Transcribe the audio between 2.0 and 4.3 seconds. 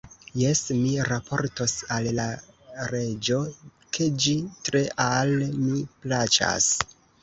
la reĝo, ke